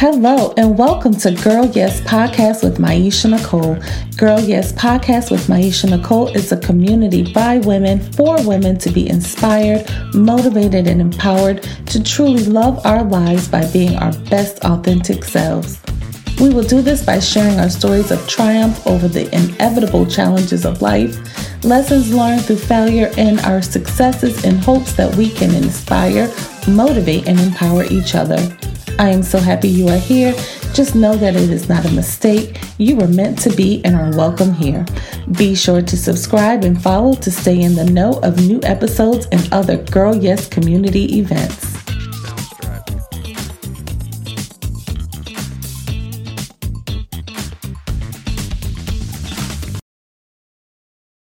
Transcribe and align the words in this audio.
Hello, 0.00 0.54
and 0.56 0.78
welcome 0.78 1.12
to 1.12 1.32
Girl 1.32 1.66
Yes 1.66 2.00
Podcast 2.02 2.62
with 2.62 2.78
Miesha 2.78 3.28
Nicole. 3.30 3.78
Girl 4.16 4.38
Yes 4.38 4.70
Podcast 4.70 5.32
with 5.32 5.48
Miesha 5.48 5.90
Nicole 5.90 6.28
is 6.28 6.52
a 6.52 6.56
community 6.56 7.32
by 7.32 7.58
women 7.58 7.98
for 8.12 8.40
women 8.46 8.78
to 8.78 8.90
be 8.92 9.08
inspired, 9.08 9.90
motivated, 10.14 10.86
and 10.86 11.00
empowered 11.00 11.64
to 11.86 12.00
truly 12.00 12.44
love 12.44 12.80
our 12.86 13.02
lives 13.02 13.48
by 13.48 13.68
being 13.72 13.96
our 13.96 14.12
best 14.30 14.64
authentic 14.64 15.24
selves. 15.24 15.80
We 16.40 16.50
will 16.50 16.62
do 16.62 16.80
this 16.80 17.04
by 17.04 17.18
sharing 17.18 17.58
our 17.58 17.68
stories 17.68 18.12
of 18.12 18.24
triumph 18.28 18.86
over 18.86 19.08
the 19.08 19.26
inevitable 19.34 20.06
challenges 20.06 20.64
of 20.64 20.80
life, 20.80 21.18
lessons 21.64 22.14
learned 22.14 22.44
through 22.44 22.58
failure, 22.58 23.10
and 23.18 23.40
our 23.40 23.60
successes 23.60 24.44
in 24.44 24.58
hopes 24.58 24.92
that 24.92 25.12
we 25.16 25.28
can 25.28 25.52
inspire, 25.56 26.32
motivate, 26.68 27.26
and 27.26 27.40
empower 27.40 27.82
each 27.82 28.14
other. 28.14 28.38
I 29.00 29.10
am 29.10 29.22
so 29.22 29.38
happy 29.38 29.68
you 29.68 29.86
are 29.88 29.98
here. 29.98 30.32
Just 30.74 30.96
know 30.96 31.14
that 31.14 31.36
it 31.36 31.50
is 31.50 31.68
not 31.68 31.84
a 31.84 31.90
mistake. 31.92 32.60
You 32.78 32.96
were 32.96 33.06
meant 33.06 33.38
to 33.40 33.50
be 33.50 33.80
and 33.84 33.94
are 33.94 34.10
welcome 34.16 34.52
here. 34.52 34.84
Be 35.32 35.54
sure 35.54 35.82
to 35.82 35.96
subscribe 35.96 36.64
and 36.64 36.82
follow 36.82 37.14
to 37.14 37.30
stay 37.30 37.60
in 37.60 37.76
the 37.76 37.84
know 37.84 38.18
of 38.24 38.44
new 38.44 38.60
episodes 38.64 39.26
and 39.30 39.48
other 39.52 39.76
Girl 39.76 40.16
Yes 40.16 40.48
community 40.48 41.18
events. 41.20 41.67